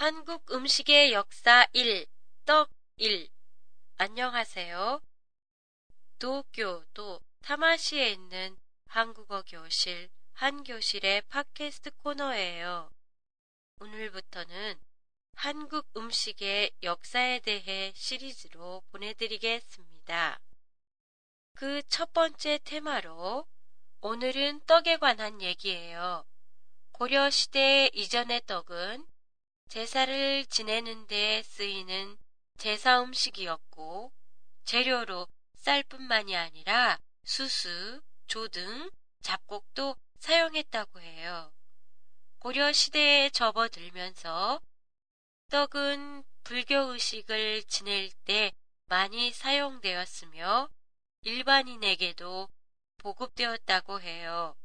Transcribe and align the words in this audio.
한국 0.00 0.50
음식의 0.50 1.12
역사 1.12 1.66
1, 1.74 2.06
떡 2.46 2.70
1. 2.96 3.28
안녕하세요. 3.98 4.98
도쿄도 6.18 7.20
타마시에 7.42 8.08
있는 8.08 8.56
한국어 8.86 9.42
교실 9.42 10.08
한 10.32 10.64
교실의 10.64 11.20
팟캐스트 11.28 11.90
코너예요. 11.98 12.90
오늘부터는 13.80 14.80
한국 15.34 15.86
음식의 15.94 16.70
역사에 16.82 17.40
대해 17.40 17.92
시리즈로 17.94 18.82
보내드리겠습니다. 18.92 20.40
그 21.56 21.82
첫 21.90 22.14
번째 22.14 22.58
테마로 22.64 23.46
오늘은 24.00 24.60
떡에 24.64 24.96
관한 24.96 25.42
얘기예요. 25.42 26.24
고려시대 26.92 27.90
이전의 27.92 28.46
떡은 28.46 29.06
제사를 29.70 30.44
지내는 30.46 31.06
데 31.06 31.44
쓰이는 31.44 32.18
제사 32.58 33.00
음식이었고 33.02 34.12
재료로 34.64 35.28
쌀뿐만이 35.54 36.36
아니라 36.36 36.98
수수, 37.22 38.02
조 38.26 38.48
등, 38.48 38.90
잡곡도 39.20 39.94
사용했다고 40.18 41.00
해요. 41.00 41.52
고려 42.40 42.72
시대에 42.72 43.30
접어들면서 43.30 44.60
떡은 45.50 46.24
불교 46.42 46.92
의식을 46.92 47.62
지낼 47.68 48.10
때 48.24 48.50
많이 48.86 49.30
사용되었으며 49.30 50.68
일반인에게도 51.22 52.48
보급되었다고 52.98 54.00
해요. 54.00 54.56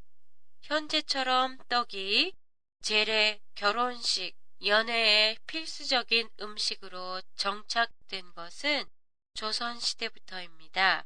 현재처럼 0.64 1.60
떡이 1.70 2.34
재래, 2.82 3.40
결혼식, 3.54 4.36
연애의 4.64 5.38
필수적인 5.48 6.30
음식으로 6.40 7.22
정착된 7.36 8.34
것은 8.34 8.86
조선시대부터입니다. 9.34 11.06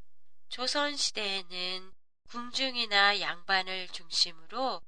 조선시대에는 0.50 1.94
궁중이나 2.30 3.20
양반을 3.20 3.88
중심으로 3.90 4.82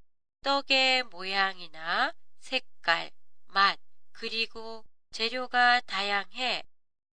떡의 0.44 1.04
모양이나 1.04 2.14
색깔, 2.40 3.12
맛, 3.48 3.80
그리고 4.12 4.86
재료가 5.12 5.82
다양해 5.82 6.64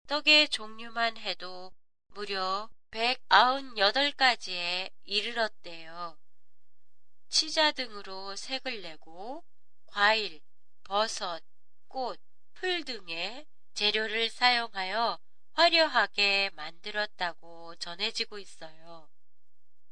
떡의 0.08 0.50
종류만 0.50 1.18
해도 1.18 1.72
무려 2.08 2.70
198가지에 2.92 4.92
이르렀대요. 5.04 6.18
치자 7.30 7.72
등으로 7.72 8.36
색을 8.36 8.82
내고 8.82 9.44
과일, 9.88 10.42
버섯, 10.84 11.42
꽃, 11.88 12.20
풀 12.54 12.84
등의 12.84 13.46
재료를 13.74 14.30
사용하여 14.30 15.20
화려하게 15.54 16.52
만들었다고 16.54 17.76
전해지고 17.76 18.40
있어요. 18.40 19.10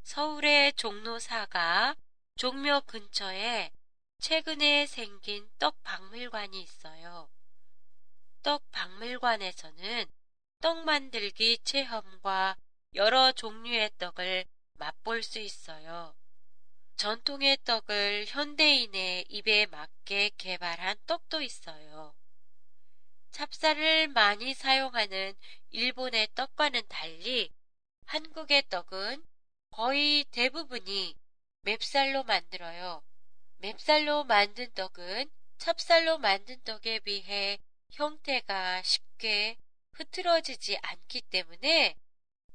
서울의 0.04 0.74
종로사가 0.74 1.96
종묘 2.36 2.82
근처에 2.82 3.72
최근에 4.20 4.86
생긴 4.86 5.50
떡 5.60 5.82
박물관이 5.84 6.62
있어요. 6.62 7.30
떡 8.42 8.70
박물관에서는 8.72 10.06
떡 10.62 10.86
만들기 10.86 11.60
체험과 11.64 12.58
여러 12.96 13.32
종류의 13.32 13.92
떡을 13.98 14.46
맛볼 14.74 15.24
수 15.24 15.40
있어요. 15.40 16.16
전통의 17.00 17.60
떡을 17.64 18.26
현대인의 18.28 19.28
입에 19.30 19.68
맞게 19.68 20.32
개발한 20.38 20.98
떡도 21.08 21.42
있어요. 21.42 22.14
찹쌀을 23.32 24.10
많이 24.10 24.54
사용하는 24.54 25.34
일본의 25.70 26.28
떡과는 26.36 26.82
달리 26.90 27.54
한국의 28.04 28.68
떡은 28.68 29.24
거의 29.70 30.26
대부분이 30.26 31.16
맵쌀로 31.62 32.26
만들어요. 32.26 33.02
맵쌀로 33.60 34.26
만든 34.26 34.70
떡은 34.74 35.32
찹쌀로 35.58 36.18
만든 36.18 36.62
떡에 36.64 37.00
비해 37.00 37.60
형태가 37.92 38.84
쉽게 38.84 39.56
흐트러지지 39.94 40.78
않기 40.82 41.22
때문에 41.22 41.96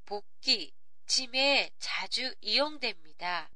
볶기, 0.05 0.75
찜에 1.07 1.71
자주 1.79 2.35
이용됩니다. 2.43 3.49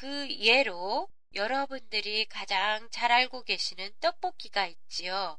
그 0.00 0.30
예로 0.30 1.10
여러분들이 1.34 2.24
가장 2.24 2.88
잘 2.90 3.12
알고 3.12 3.42
계시는 3.42 3.92
떡볶이가 4.00 4.66
있지요. 4.66 5.38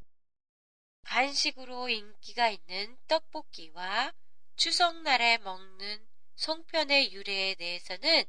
간식으로 1.01 1.89
인기가 1.89 2.47
있는 2.47 2.95
떡볶이와 3.07 4.13
추석날에 4.57 5.39
먹는 5.39 6.07
송편의 6.35 7.11
유래에 7.11 7.55
대해서는 7.55 8.23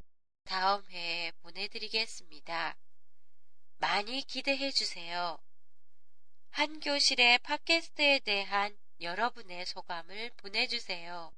다음 0.44 0.82
회에 0.86 1.32
보내드리겠습니다. 1.42 2.78
많이 3.76 4.22
기대해 4.22 4.70
주세요. 4.70 5.38
한 6.48 6.80
교실의 6.80 7.40
팟캐스트에 7.40 8.20
대한 8.20 8.74
여러분의 9.02 9.66
소감을 9.66 10.30
보내주세요. 10.38 11.30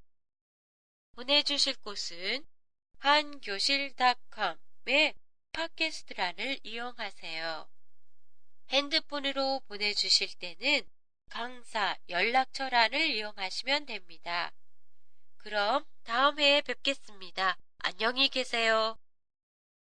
보내주실 1.17 1.81
곳은 1.81 2.47
한교실닷컴 2.99 4.57
의 4.87 5.15
팟캐스트란을 5.53 6.61
이용하세요. 6.63 7.69
핸드폰으로 8.69 9.61
보내주실 9.67 10.35
때는 10.39 10.83
강사 11.31 11.97
연락처란을 12.09 13.01
이용하시면 13.01 13.87
됩니다. 13.87 14.53
그럼 15.39 15.85
다음 16.03 16.39
회에 16.39 16.61
뵙겠습니다. 16.61 17.57
안녕히 17.79 18.29
계세요. 18.29 18.99